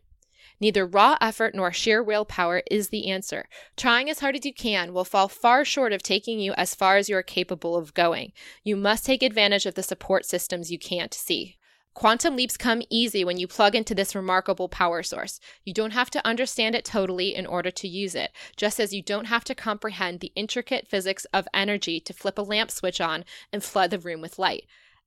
Neither 0.62 0.86
raw 0.86 1.18
effort 1.22 1.56
nor 1.56 1.72
sheer 1.72 2.04
willpower 2.04 2.64
is 2.70 2.90
the 2.90 3.10
answer. 3.10 3.48
Trying 3.78 4.10
as 4.10 4.20
hard 4.20 4.36
as 4.36 4.46
you 4.46 4.54
can 4.54 4.94
will 4.94 5.06
fall 5.06 5.30
far 5.30 5.64
short 5.64 5.94
of 5.94 6.04
taking 6.04 6.40
you 6.40 6.54
as 6.54 6.76
far 6.76 6.98
as 6.98 7.08
you 7.08 7.16
are 7.16 7.24
capable 7.24 7.78
of 7.78 7.94
going. 7.94 8.34
You 8.64 8.76
must 8.76 9.06
take 9.06 9.24
advantage 9.24 9.66
of 9.66 9.76
the 9.76 9.84
support 9.84 10.26
systems 10.26 10.72
you 10.72 10.78
can't 10.78 11.14
see. 11.14 11.59
Quantum 12.00 12.38
leaps 12.38 12.56
come 12.56 12.82
easy 12.90 13.26
when 13.26 13.38
you 13.38 13.46
plug 13.46 13.76
into 13.76 13.94
this 13.94 14.16
remarkable 14.16 14.70
power 14.70 15.04
source. 15.04 15.42
You 15.66 15.74
don't 15.74 15.92
have 15.92 16.10
to 16.12 16.26
understand 16.26 16.74
it 16.74 16.86
totally 16.86 17.36
in 17.36 17.46
order 17.46 17.72
to 17.72 17.90
use 17.90 18.16
it, 18.16 18.32
just 18.56 18.80
as 18.80 18.94
you 18.94 19.02
don't 19.02 19.26
have 19.26 19.44
to 19.44 19.54
comprehend 19.54 20.22
the 20.22 20.32
intricate 20.34 20.88
physics 20.88 21.26
of 21.34 21.46
energy 21.54 22.00
to 22.00 22.14
flip 22.14 22.38
a 22.38 22.42
lamp 22.42 22.72
switch 22.72 23.02
on 23.02 23.26
and 23.52 23.62
flood 23.62 23.92
the 23.92 24.00
room 24.00 24.22
with 24.22 24.40
light. 24.40 24.64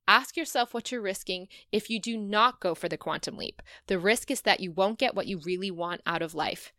Ask 0.07 0.37
yourself 0.37 0.71
what 0.71 0.91
you're 0.91 1.01
risking 1.01 1.47
if 1.71 1.89
you 1.89 1.99
do 1.99 2.15
not 2.15 2.59
go 2.59 2.75
for 2.75 2.87
the 2.87 2.95
quantum 2.95 3.37
leap. 3.37 3.63
The 3.87 3.97
risk 3.97 4.29
is 4.29 4.41
that 4.41 4.59
you 4.59 4.71
won't 4.71 4.99
get 4.99 5.15
what 5.15 5.25
you 5.25 5.39
really 5.43 5.71
want 5.71 6.01
out 6.05 6.21
of 6.21 6.35
life. 6.35 6.73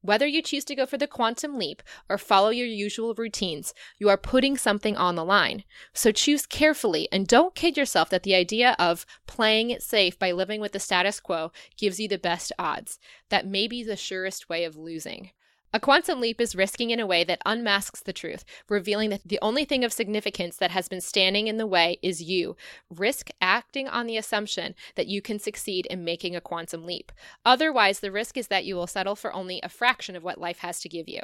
Whether 0.00 0.26
you 0.26 0.42
choose 0.42 0.64
to 0.66 0.76
go 0.76 0.86
for 0.86 0.96
the 0.96 1.08
quantum 1.08 1.58
leap 1.58 1.82
or 2.08 2.18
follow 2.18 2.50
your 2.50 2.66
usual 2.66 3.14
routines, 3.14 3.74
you 3.98 4.08
are 4.08 4.16
putting 4.16 4.56
something 4.56 4.96
on 4.96 5.16
the 5.16 5.24
line. 5.24 5.64
So 5.92 6.12
choose 6.12 6.46
carefully 6.46 7.08
and 7.10 7.26
don't 7.26 7.54
kid 7.54 7.76
yourself 7.76 8.08
that 8.10 8.22
the 8.22 8.34
idea 8.34 8.76
of 8.78 9.04
playing 9.26 9.70
it 9.70 9.82
safe 9.82 10.16
by 10.18 10.30
living 10.30 10.60
with 10.60 10.72
the 10.72 10.78
status 10.78 11.18
quo 11.18 11.50
gives 11.76 11.98
you 11.98 12.06
the 12.06 12.18
best 12.18 12.52
odds. 12.58 13.00
That 13.28 13.46
may 13.46 13.66
be 13.66 13.82
the 13.82 13.96
surest 13.96 14.48
way 14.48 14.64
of 14.64 14.76
losing. 14.76 15.30
A 15.70 15.78
quantum 15.78 16.18
leap 16.18 16.40
is 16.40 16.56
risking 16.56 16.88
in 16.88 16.98
a 16.98 17.06
way 17.06 17.24
that 17.24 17.42
unmasks 17.44 18.00
the 18.00 18.12
truth, 18.14 18.42
revealing 18.70 19.10
that 19.10 19.20
the 19.26 19.38
only 19.42 19.66
thing 19.66 19.84
of 19.84 19.92
significance 19.92 20.56
that 20.56 20.70
has 20.70 20.88
been 20.88 21.02
standing 21.02 21.46
in 21.46 21.58
the 21.58 21.66
way 21.66 21.98
is 22.00 22.22
you. 22.22 22.56
Risk 22.88 23.28
acting 23.42 23.86
on 23.86 24.06
the 24.06 24.16
assumption 24.16 24.74
that 24.94 25.08
you 25.08 25.20
can 25.20 25.38
succeed 25.38 25.84
in 25.86 26.04
making 26.04 26.34
a 26.34 26.40
quantum 26.40 26.86
leap. 26.86 27.12
Otherwise, 27.44 28.00
the 28.00 28.10
risk 28.10 28.38
is 28.38 28.46
that 28.46 28.64
you 28.64 28.76
will 28.76 28.86
settle 28.86 29.14
for 29.14 29.30
only 29.34 29.60
a 29.62 29.68
fraction 29.68 30.16
of 30.16 30.24
what 30.24 30.40
life 30.40 30.60
has 30.60 30.80
to 30.80 30.88
give 30.88 31.06
you. 31.06 31.20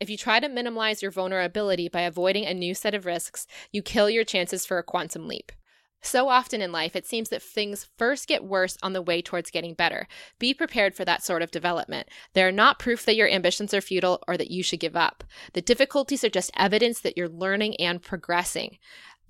If 0.00 0.10
you 0.10 0.16
try 0.16 0.40
to 0.40 0.48
minimize 0.48 1.00
your 1.00 1.12
vulnerability 1.12 1.88
by 1.88 2.00
avoiding 2.00 2.46
a 2.46 2.52
new 2.52 2.74
set 2.74 2.94
of 2.94 3.06
risks, 3.06 3.46
you 3.70 3.80
kill 3.80 4.10
your 4.10 4.24
chances 4.24 4.66
for 4.66 4.78
a 4.78 4.82
quantum 4.82 5.28
leap. 5.28 5.52
So 6.04 6.28
often 6.28 6.60
in 6.60 6.70
life, 6.70 6.94
it 6.94 7.06
seems 7.06 7.30
that 7.30 7.42
things 7.42 7.88
first 7.96 8.28
get 8.28 8.44
worse 8.44 8.76
on 8.82 8.92
the 8.92 9.00
way 9.00 9.22
towards 9.22 9.50
getting 9.50 9.72
better. 9.72 10.06
Be 10.38 10.52
prepared 10.52 10.94
for 10.94 11.02
that 11.06 11.24
sort 11.24 11.40
of 11.40 11.50
development. 11.50 12.08
They 12.34 12.42
are 12.42 12.52
not 12.52 12.78
proof 12.78 13.06
that 13.06 13.16
your 13.16 13.28
ambitions 13.28 13.72
are 13.72 13.80
futile 13.80 14.22
or 14.28 14.36
that 14.36 14.50
you 14.50 14.62
should 14.62 14.80
give 14.80 14.96
up. 14.96 15.24
The 15.54 15.62
difficulties 15.62 16.22
are 16.22 16.28
just 16.28 16.50
evidence 16.58 17.00
that 17.00 17.16
you're 17.16 17.30
learning 17.30 17.76
and 17.76 18.02
progressing. 18.02 18.76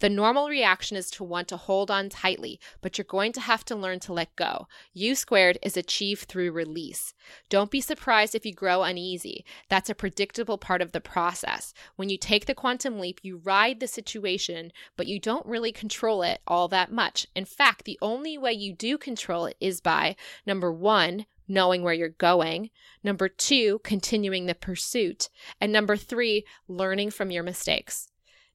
The 0.00 0.10
normal 0.10 0.48
reaction 0.48 0.96
is 0.96 1.10
to 1.12 1.24
want 1.24 1.48
to 1.48 1.56
hold 1.56 1.90
on 1.90 2.08
tightly, 2.08 2.58
but 2.80 2.98
you're 2.98 3.04
going 3.04 3.32
to 3.32 3.40
have 3.40 3.64
to 3.66 3.76
learn 3.76 4.00
to 4.00 4.12
let 4.12 4.34
go. 4.36 4.66
U 4.92 5.14
squared 5.14 5.58
is 5.62 5.76
achieved 5.76 6.24
through 6.24 6.50
release. 6.52 7.14
Don't 7.48 7.70
be 7.70 7.80
surprised 7.80 8.34
if 8.34 8.44
you 8.44 8.52
grow 8.52 8.82
uneasy. 8.82 9.44
That's 9.68 9.88
a 9.88 9.94
predictable 9.94 10.58
part 10.58 10.82
of 10.82 10.92
the 10.92 11.00
process. 11.00 11.72
When 11.96 12.08
you 12.08 12.18
take 12.18 12.46
the 12.46 12.54
quantum 12.54 12.98
leap, 12.98 13.20
you 13.22 13.38
ride 13.38 13.78
the 13.78 13.86
situation, 13.86 14.72
but 14.96 15.06
you 15.06 15.20
don't 15.20 15.46
really 15.46 15.72
control 15.72 16.22
it 16.22 16.40
all 16.46 16.66
that 16.68 16.90
much. 16.90 17.26
In 17.34 17.44
fact, 17.44 17.84
the 17.84 17.98
only 18.02 18.36
way 18.36 18.52
you 18.52 18.72
do 18.72 18.98
control 18.98 19.46
it 19.46 19.56
is 19.60 19.80
by 19.80 20.16
number 20.44 20.72
one, 20.72 21.26
knowing 21.46 21.82
where 21.82 21.94
you're 21.94 22.08
going. 22.08 22.70
Number 23.02 23.28
two, 23.28 23.80
continuing 23.84 24.46
the 24.46 24.54
pursuit. 24.54 25.28
And 25.60 25.72
number 25.72 25.96
three, 25.96 26.44
learning 26.68 27.10
from 27.10 27.30
your 27.30 27.42
mistakes. 27.42 28.08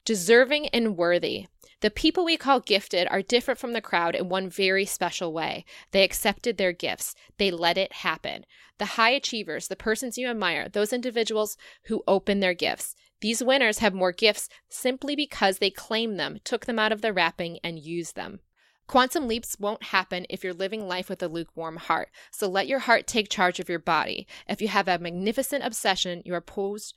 Deserving 0.10 0.70
and 0.70 0.98
worthy. 0.98 1.46
The 1.82 1.92
people 1.92 2.26
we 2.26 2.36
call 2.36 2.62
gifted 2.62 3.08
are 3.12 3.22
different 3.22 3.60
from 3.60 3.74
the 3.74 3.80
crowd 3.80 4.16
in 4.16 4.28
one 4.28 4.50
very 4.50 4.84
special 4.84 5.32
way. 5.32 5.66
They 5.92 6.04
accepted 6.04 6.58
their 6.58 6.72
gifts, 6.72 7.14
they 7.38 7.52
let 7.52 7.78
it 7.78 7.94
happen. 7.94 8.46
The 8.80 8.98
high 8.98 9.12
achievers, 9.12 9.68
the 9.68 9.76
persons 9.76 10.18
you 10.18 10.28
admire, 10.28 10.68
those 10.68 10.94
individuals 10.94 11.58
who 11.84 12.02
open 12.08 12.40
their 12.40 12.56
gifts. 12.56 12.96
These 13.22 13.44
winners 13.44 13.78
have 13.78 13.94
more 13.94 14.12
gifts 14.12 14.50
simply 14.68 15.16
because 15.16 15.60
they 15.60 15.70
claim 15.70 16.18
them, 16.18 16.40
took 16.44 16.66
them 16.66 16.80
out 16.80 16.92
of 16.92 17.04
the 17.04 17.14
wrapping, 17.14 17.60
and 17.64 17.78
used 17.78 18.16
them. 18.16 18.40
Quantum 18.88 19.28
leaps 19.28 19.60
won't 19.60 19.84
happen 19.84 20.26
if 20.32 20.44
you're 20.44 20.52
living 20.52 20.88
life 20.88 21.08
with 21.08 21.22
a 21.22 21.28
lukewarm 21.28 21.78
heart. 21.78 22.10
So 22.32 22.50
let 22.50 22.68
your 22.68 22.80
heart 22.80 23.06
take 23.06 23.30
charge 23.30 23.60
of 23.60 23.70
your 23.70 23.78
body. 23.78 24.26
If 24.48 24.64
you 24.64 24.70
have 24.70 24.88
a 24.88 24.98
magnificent 24.98 25.64
obsession, 25.64 26.24
you 26.26 26.34
are 26.34 26.42
posed 26.42 26.96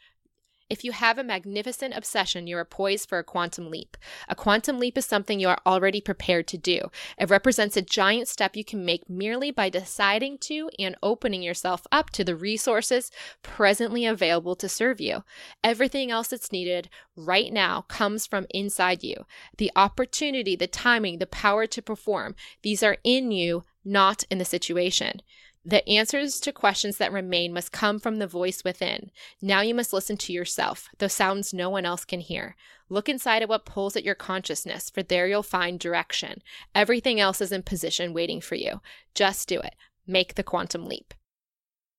if 0.72 0.82
you 0.84 0.92
have 0.92 1.18
a 1.18 1.22
magnificent 1.22 1.92
obsession, 1.94 2.46
you 2.46 2.56
are 2.56 2.64
poised 2.64 3.06
for 3.06 3.18
a 3.18 3.24
quantum 3.24 3.70
leap. 3.70 3.98
A 4.26 4.34
quantum 4.34 4.78
leap 4.78 4.96
is 4.96 5.04
something 5.04 5.38
you 5.38 5.50
are 5.50 5.60
already 5.66 6.00
prepared 6.00 6.48
to 6.48 6.56
do. 6.56 6.90
It 7.18 7.28
represents 7.28 7.76
a 7.76 7.82
giant 7.82 8.26
step 8.26 8.56
you 8.56 8.64
can 8.64 8.82
make 8.82 9.06
merely 9.06 9.50
by 9.50 9.68
deciding 9.68 10.38
to 10.38 10.70
and 10.78 10.96
opening 11.02 11.42
yourself 11.42 11.86
up 11.92 12.08
to 12.12 12.24
the 12.24 12.34
resources 12.34 13.10
presently 13.42 14.06
available 14.06 14.56
to 14.56 14.66
serve 14.66 14.98
you. 14.98 15.24
Everything 15.62 16.10
else 16.10 16.28
that's 16.28 16.50
needed 16.50 16.88
right 17.16 17.52
now 17.52 17.82
comes 17.82 18.26
from 18.26 18.46
inside 18.48 19.02
you. 19.02 19.26
The 19.58 19.70
opportunity, 19.76 20.56
the 20.56 20.66
timing, 20.66 21.18
the 21.18 21.26
power 21.26 21.66
to 21.66 21.82
perform, 21.82 22.34
these 22.62 22.82
are 22.82 22.96
in 23.04 23.30
you, 23.30 23.64
not 23.84 24.24
in 24.30 24.38
the 24.38 24.46
situation. 24.46 25.20
The 25.64 25.88
answers 25.88 26.40
to 26.40 26.52
questions 26.52 26.96
that 26.96 27.12
remain 27.12 27.52
must 27.52 27.70
come 27.70 28.00
from 28.00 28.18
the 28.18 28.26
voice 28.26 28.64
within. 28.64 29.12
Now 29.40 29.60
you 29.60 29.74
must 29.74 29.92
listen 29.92 30.16
to 30.18 30.32
yourself, 30.32 30.88
those 30.98 31.12
sounds 31.12 31.54
no 31.54 31.70
one 31.70 31.86
else 31.86 32.04
can 32.04 32.20
hear. 32.20 32.56
Look 32.88 33.08
inside 33.08 33.42
at 33.42 33.48
what 33.48 33.64
pulls 33.64 33.94
at 33.94 34.04
your 34.04 34.16
consciousness, 34.16 34.90
for 34.90 35.02
there 35.02 35.28
you'll 35.28 35.44
find 35.44 35.78
direction. 35.78 36.42
Everything 36.74 37.20
else 37.20 37.40
is 37.40 37.52
in 37.52 37.62
position 37.62 38.12
waiting 38.12 38.40
for 38.40 38.56
you. 38.56 38.80
Just 39.14 39.48
do 39.48 39.60
it. 39.60 39.74
Make 40.06 40.34
the 40.34 40.42
quantum 40.42 40.84
leap. 40.84 41.14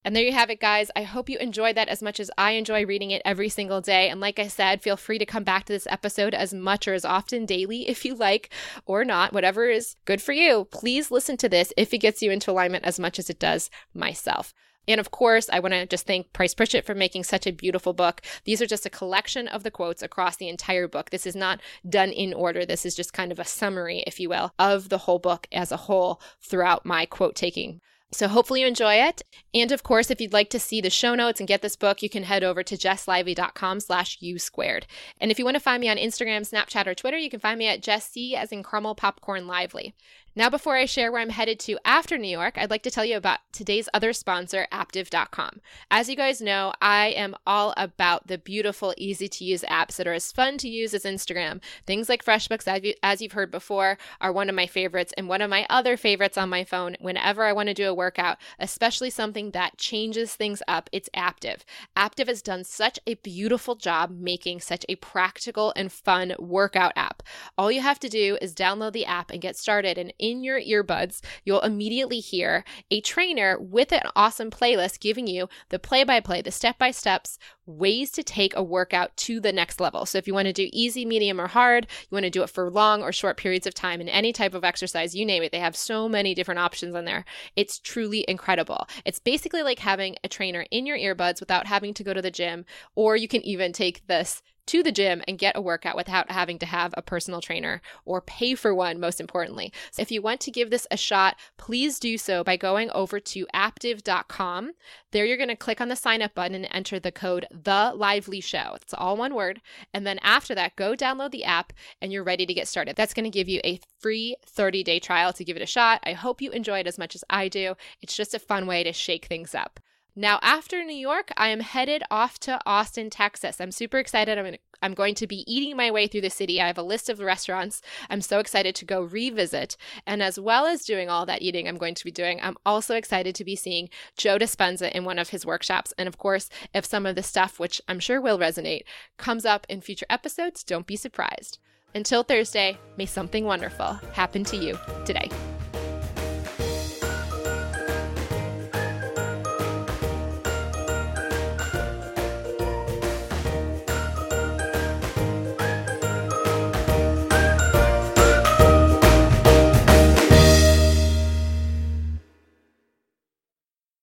And 0.05 0.15
there 0.15 0.23
you 0.23 0.33
have 0.33 0.49
it, 0.49 0.59
guys. 0.59 0.91
I 0.95 1.03
hope 1.03 1.29
you 1.29 1.37
enjoyed 1.37 1.75
that 1.77 1.87
as 1.87 2.01
much 2.01 2.19
as 2.19 2.29
I 2.37 2.51
enjoy 2.51 2.85
reading 2.85 3.11
it 3.11 3.21
every 3.23 3.47
single 3.47 3.79
day. 3.79 4.09
And 4.09 4.19
like 4.19 4.37
I 4.37 4.47
said, 4.47 4.81
feel 4.81 4.97
free 4.97 5.17
to 5.17 5.25
come 5.25 5.45
back 5.45 5.63
to 5.65 5.73
this 5.73 5.87
episode 5.87 6.33
as 6.33 6.53
much 6.53 6.87
or 6.87 6.93
as 6.93 7.05
often 7.05 7.45
daily 7.45 7.87
if 7.87 8.03
you 8.03 8.13
like 8.15 8.49
or 8.85 9.05
not, 9.05 9.33
whatever 9.33 9.69
is 9.69 9.95
good 10.05 10.21
for 10.21 10.33
you. 10.33 10.67
Please 10.71 11.11
listen 11.11 11.37
to 11.37 11.49
this 11.49 11.71
if 11.77 11.93
it 11.93 11.99
gets 11.99 12.21
you 12.21 12.31
into 12.31 12.51
alignment 12.51 12.83
as 12.83 12.99
much 12.99 13.17
as 13.17 13.29
it 13.29 13.39
does 13.39 13.69
myself. 13.93 14.53
And 14.85 14.99
of 14.99 15.11
course, 15.11 15.49
I 15.49 15.61
want 15.61 15.73
to 15.73 15.85
just 15.85 16.05
thank 16.05 16.33
Price 16.33 16.53
Pritchett 16.53 16.85
for 16.85 16.93
making 16.93 17.23
such 17.23 17.47
a 17.47 17.53
beautiful 17.53 17.93
book. 17.93 18.21
These 18.43 18.61
are 18.61 18.65
just 18.65 18.85
a 18.85 18.89
collection 18.89 19.47
of 19.47 19.63
the 19.63 19.71
quotes 19.71 20.01
across 20.01 20.35
the 20.35 20.49
entire 20.49 20.89
book. 20.89 21.09
This 21.09 21.25
is 21.25 21.37
not 21.37 21.61
done 21.87 22.09
in 22.09 22.33
order. 22.33 22.65
This 22.65 22.85
is 22.85 22.93
just 22.93 23.13
kind 23.13 23.31
of 23.31 23.39
a 23.39 23.45
summary, 23.45 24.03
if 24.05 24.19
you 24.19 24.27
will, 24.27 24.53
of 24.59 24.89
the 24.89 24.97
whole 24.99 25.19
book 25.19 25.47
as 25.53 25.71
a 25.71 25.77
whole 25.77 26.21
throughout 26.41 26.85
my 26.85 27.05
quote 27.05 27.35
taking 27.35 27.79
so 28.13 28.27
hopefully 28.27 28.61
you 28.61 28.67
enjoy 28.67 28.95
it. 28.95 29.21
And 29.53 29.71
of 29.71 29.83
course, 29.83 30.09
if 30.09 30.21
you'd 30.21 30.33
like 30.33 30.49
to 30.51 30.59
see 30.59 30.81
the 30.81 30.89
show 30.89 31.15
notes 31.15 31.39
and 31.39 31.47
get 31.47 31.61
this 31.61 31.75
book, 31.75 32.01
you 32.01 32.09
can 32.09 32.23
head 32.23 32.43
over 32.43 32.63
to 32.63 32.77
jesslively.com 32.77 33.79
slash 33.79 34.17
u 34.21 34.39
squared. 34.39 34.87
And 35.19 35.31
if 35.31 35.39
you 35.39 35.45
want 35.45 35.55
to 35.55 35.61
find 35.61 35.81
me 35.81 35.89
on 35.89 35.97
Instagram, 35.97 36.49
Snapchat, 36.49 36.87
or 36.87 36.95
Twitter, 36.95 37.17
you 37.17 37.29
can 37.29 37.39
find 37.39 37.57
me 37.57 37.67
at 37.67 37.81
Jessie 37.81 38.35
as 38.35 38.51
in 38.51 38.63
caramel 38.63 38.95
popcorn 38.95 39.47
lively. 39.47 39.93
Now, 40.35 40.49
before 40.49 40.75
I 40.75 40.85
share 40.85 41.11
where 41.11 41.21
I'm 41.21 41.29
headed 41.29 41.59
to 41.61 41.77
after 41.85 42.17
New 42.17 42.27
York, 42.27 42.57
I'd 42.57 42.71
like 42.71 42.81
to 42.83 42.91
tell 42.91 43.05
you 43.05 43.17
about 43.17 43.39
today's 43.51 43.87
other 43.93 44.13
sponsor, 44.13 44.67
Aaptiv.com. 44.71 45.61
As 45.91 46.09
you 46.09 46.15
guys 46.15 46.41
know, 46.41 46.73
I 46.81 47.09
am 47.09 47.35
all 47.45 47.75
about 47.77 48.25
the 48.25 48.39
beautiful, 48.39 48.95
easy 48.97 49.27
to 49.27 49.45
use 49.45 49.61
apps 49.69 49.97
that 49.97 50.07
are 50.07 50.13
as 50.13 50.31
fun 50.31 50.57
to 50.57 50.67
use 50.67 50.95
as 50.95 51.03
Instagram. 51.03 51.61
Things 51.85 52.09
like 52.09 52.25
FreshBooks, 52.25 52.95
as 53.03 53.21
you've 53.21 53.33
heard 53.33 53.51
before, 53.51 53.99
are 54.19 54.33
one 54.33 54.49
of 54.49 54.55
my 54.55 54.65
favorites, 54.65 55.13
and 55.15 55.29
one 55.29 55.41
of 55.43 55.51
my 55.51 55.67
other 55.69 55.97
favorites 55.97 56.37
on 56.37 56.49
my 56.49 56.63
phone 56.63 56.95
whenever 56.99 57.43
I 57.43 57.53
want 57.53 57.67
to 57.67 57.75
do 57.75 57.87
a 57.87 57.93
workout, 57.93 58.37
especially 58.59 59.11
something 59.11 59.51
that 59.51 59.77
changes 59.77 60.35
things 60.35 60.63
up, 60.67 60.89
it's 60.91 61.09
Aaptiv. 61.15 61.61
Aaptiv 61.95 62.27
has 62.27 62.41
done 62.41 62.63
such 62.63 62.99
a 63.05 63.13
beautiful 63.15 63.75
job 63.75 64.09
making 64.09 64.61
such 64.61 64.83
a 64.89 64.95
practical 64.95 65.73
and 65.75 65.91
fun 65.91 66.33
workout 66.39 66.93
app. 66.95 67.21
All 67.55 67.71
you 67.71 67.81
have 67.81 67.99
to 67.99 68.09
do 68.09 68.39
is 68.41 68.55
download 68.55 68.93
the 68.93 69.05
app 69.05 69.29
and 69.29 69.39
get 69.39 69.55
started. 69.55 69.99
And 69.99 70.11
in 70.23 70.41
your 70.41 70.61
earbuds, 70.61 71.19
you'll 71.43 71.59
immediately 71.59 72.21
hear 72.21 72.63
a 72.89 73.01
trainer 73.01 73.59
with 73.59 73.91
an 73.91 74.03
awesome 74.15 74.49
playlist 74.49 75.01
giving 75.01 75.27
you 75.27 75.49
the 75.67 75.77
play 75.77 76.05
by 76.05 76.21
play, 76.21 76.41
the 76.41 76.49
step 76.49 76.79
by 76.79 76.91
steps, 76.91 77.37
ways 77.65 78.09
to 78.11 78.23
take 78.23 78.55
a 78.55 78.63
workout 78.63 79.15
to 79.17 79.41
the 79.41 79.51
next 79.51 79.81
level. 79.81 80.05
So 80.05 80.17
if 80.17 80.25
you 80.25 80.33
want 80.33 80.47
to 80.47 80.53
do 80.53 80.69
easy, 80.71 81.05
medium, 81.05 81.41
or 81.41 81.47
hard, 81.47 81.87
you 82.03 82.15
want 82.15 82.23
to 82.23 82.29
do 82.29 82.41
it 82.41 82.49
for 82.49 82.71
long 82.71 83.03
or 83.03 83.11
short 83.11 83.35
periods 83.35 83.67
of 83.67 83.73
time 83.73 83.99
in 83.99 84.07
any 84.07 84.31
type 84.31 84.53
of 84.53 84.63
exercise, 84.63 85.13
you 85.13 85.25
name 85.25 85.43
it, 85.43 85.51
they 85.51 85.59
have 85.59 85.75
so 85.75 86.07
many 86.07 86.33
different 86.33 86.59
options 86.59 86.95
on 86.95 87.03
there. 87.03 87.25
It's 87.57 87.79
truly 87.79 88.23
incredible. 88.27 88.87
It's 89.05 89.19
basically 89.19 89.61
like 89.61 89.79
having 89.79 90.15
a 90.23 90.29
trainer 90.29 90.65
in 90.71 90.85
your 90.85 90.97
earbuds 90.97 91.41
without 91.41 91.67
having 91.67 91.93
to 91.95 92.03
go 92.03 92.13
to 92.13 92.21
the 92.21 92.31
gym, 92.31 92.65
or 92.95 93.17
you 93.17 93.27
can 93.27 93.41
even 93.45 93.73
take 93.73 94.07
this 94.07 94.41
to 94.67 94.83
the 94.83 94.91
gym 94.91 95.21
and 95.27 95.37
get 95.37 95.55
a 95.55 95.61
workout 95.61 95.95
without 95.95 96.31
having 96.31 96.59
to 96.59 96.65
have 96.65 96.93
a 96.95 97.01
personal 97.01 97.41
trainer 97.41 97.81
or 98.05 98.21
pay 98.21 98.55
for 98.55 98.73
one, 98.73 98.99
most 98.99 99.19
importantly. 99.19 99.71
So 99.91 100.01
if 100.01 100.11
you 100.11 100.21
want 100.21 100.39
to 100.41 100.51
give 100.51 100.69
this 100.69 100.87
a 100.91 100.97
shot, 100.97 101.35
please 101.57 101.99
do 101.99 102.17
so 102.17 102.43
by 102.43 102.57
going 102.57 102.89
over 102.91 103.19
to 103.19 103.45
aaptiv.com. 103.53 104.71
There 105.11 105.25
you're 105.25 105.37
going 105.37 105.49
to 105.49 105.55
click 105.55 105.81
on 105.81 105.89
the 105.89 105.95
sign 105.95 106.21
up 106.21 106.33
button 106.33 106.55
and 106.55 106.67
enter 106.71 106.99
the 106.99 107.11
code 107.11 107.45
The 107.51 107.93
Lively 107.95 108.41
Show. 108.41 108.77
It's 108.81 108.93
all 108.93 109.17
one 109.17 109.35
word. 109.35 109.61
And 109.93 110.07
then 110.07 110.19
after 110.21 110.55
that, 110.55 110.75
go 110.75 110.95
download 110.95 111.31
the 111.31 111.43
app 111.43 111.73
and 112.01 112.11
you're 112.11 112.23
ready 112.23 112.45
to 112.45 112.53
get 112.53 112.67
started. 112.67 112.95
That's 112.95 113.13
going 113.13 113.25
to 113.25 113.29
give 113.29 113.49
you 113.49 113.61
a 113.63 113.79
free 113.99 114.35
30 114.45 114.83
day 114.83 114.99
trial 114.99 115.33
to 115.33 115.43
give 115.43 115.55
it 115.55 115.63
a 115.63 115.67
shot. 115.67 116.01
I 116.03 116.13
hope 116.13 116.41
you 116.41 116.51
enjoy 116.51 116.79
it 116.79 116.87
as 116.87 116.97
much 116.97 117.15
as 117.15 117.23
I 117.29 117.47
do. 117.47 117.75
It's 118.01 118.15
just 118.15 118.33
a 118.33 118.39
fun 118.39 118.67
way 118.67 118.83
to 118.83 118.93
shake 118.93 119.25
things 119.25 119.53
up. 119.53 119.79
Now, 120.15 120.37
after 120.43 120.83
New 120.83 120.95
York, 120.95 121.31
I 121.37 121.47
am 121.47 121.61
headed 121.61 122.03
off 122.11 122.37
to 122.41 122.59
Austin, 122.67 123.09
Texas. 123.09 123.59
I'm 123.59 123.71
super 123.71 123.97
excited. 123.97 124.37
I'm, 124.37 124.55
I'm 124.79 124.93
going 124.93 125.15
to 125.15 125.25
be 125.25 125.43
eating 125.51 125.75
my 125.75 125.89
way 125.89 126.05
through 126.05 126.21
the 126.21 126.29
city. 126.29 126.61
I 126.61 126.67
have 126.67 126.77
a 126.77 126.83
list 126.83 127.09
of 127.09 127.19
restaurants 127.19 127.81
I'm 128.11 128.21
so 128.21 128.37
excited 128.37 128.75
to 128.75 128.85
go 128.85 129.01
revisit. 129.01 129.75
And 130.05 130.21
as 130.21 130.39
well 130.39 130.67
as 130.67 130.85
doing 130.85 131.09
all 131.09 131.25
that 131.25 131.41
eating 131.41 131.67
I'm 131.67 131.79
going 131.79 131.95
to 131.95 132.05
be 132.05 132.11
doing, 132.11 132.39
I'm 132.43 132.57
also 132.63 132.95
excited 132.95 133.33
to 133.33 133.43
be 133.43 133.55
seeing 133.55 133.89
Joe 134.15 134.37
Dispenza 134.37 134.91
in 134.91 135.03
one 135.03 135.17
of 135.17 135.29
his 135.29 135.47
workshops. 135.47 135.95
And 135.97 136.07
of 136.07 136.19
course, 136.19 136.47
if 136.75 136.85
some 136.85 137.07
of 137.07 137.15
the 137.15 137.23
stuff, 137.23 137.59
which 137.59 137.81
I'm 137.87 137.99
sure 137.99 138.21
will 138.21 138.37
resonate, 138.37 138.83
comes 139.17 139.45
up 139.45 139.65
in 139.67 139.81
future 139.81 140.05
episodes, 140.11 140.63
don't 140.63 140.85
be 140.85 140.95
surprised. 140.95 141.57
Until 141.95 142.21
Thursday, 142.21 142.77
may 142.97 143.07
something 143.07 143.45
wonderful 143.45 143.93
happen 144.13 144.43
to 144.45 144.57
you 144.57 144.77
today. 145.05 145.29